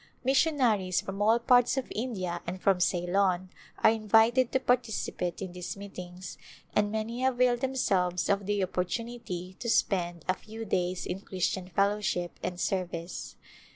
Missionaries 0.23 0.99
from 0.99 1.21
all 1.21 1.37
parts 1.37 1.77
of 1.77 1.91
India 1.93 2.41
and 2.47 2.59
from 2.59 2.79
Cey 2.79 3.05
lon 3.05 3.51
are 3.83 3.91
invited 3.91 4.51
to 4.51 4.59
participate 4.59 5.43
in 5.43 5.51
these 5.51 5.77
meetings 5.77 6.39
and 6.75 6.91
many 6.91 7.23
avail 7.23 7.55
themselves 7.55 8.27
of 8.27 8.47
the 8.47 8.63
opportunity 8.63 9.55
to 9.59 9.69
spend 9.69 10.25
a 10.27 10.33
few 10.33 10.65
days 10.65 11.05
in 11.05 11.19
Christian 11.21 11.67
fellowship 11.67 12.39
and 12.41 12.59
service. 12.59 13.35